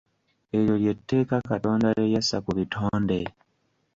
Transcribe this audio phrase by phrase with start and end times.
[0.57, 3.19] Eryo lye tteeka Katonda lye yassa ku bitonde.